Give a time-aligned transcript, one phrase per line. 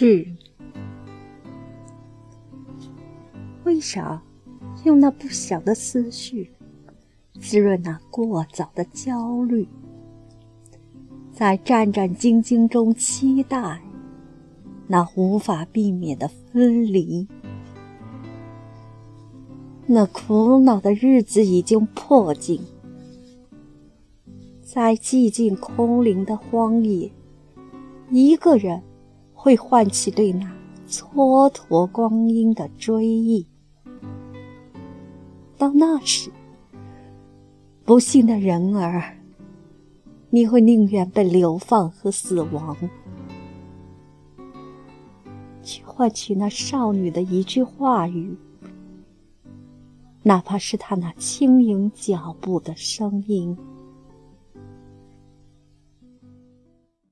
[0.00, 0.26] 是。
[3.64, 4.22] 为啥
[4.84, 6.50] 用那不祥的思绪
[7.38, 9.68] 滋润那过早的焦虑？
[11.34, 13.82] 在战战兢兢中期待
[14.86, 17.28] 那无法避免的分离。
[19.86, 22.62] 那苦恼的日子已经迫近，
[24.62, 27.12] 在寂静空灵的荒野，
[28.10, 28.82] 一个人
[29.42, 30.46] 会唤起对那
[30.86, 33.46] 蹉跎光阴的追忆。
[35.56, 36.30] 到那时，
[37.86, 39.16] 不幸的人儿。
[40.28, 42.76] 你会宁愿被流放和死亡，
[45.62, 48.36] 去换取那少女的一句话语，
[50.22, 53.56] 哪怕是她那轻盈脚步的声音。